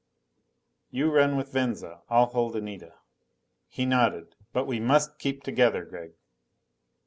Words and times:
"You 0.89 1.11
run 1.11 1.37
with 1.37 1.53
Venza. 1.53 2.01
I'll 2.09 2.25
hold 2.25 2.55
Anita." 2.55 2.95
He 3.67 3.85
nodded. 3.85 4.35
"But 4.51 4.65
we 4.65 4.79
must 4.79 5.19
keep 5.19 5.43
together, 5.43 5.85
Gregg." 5.85 6.13